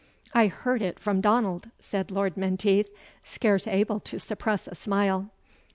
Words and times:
"I 0.33 0.47
heard 0.47 0.81
it 0.81 0.97
from 0.97 1.21
Donald," 1.21 1.69
said 1.79 2.09
Lord 2.09 2.35
Menteith, 2.35 2.89
scarce 3.23 3.67
able 3.67 3.99
to 3.99 4.17
suppress 4.17 4.67
a 4.67 4.73
smile. 4.73 5.29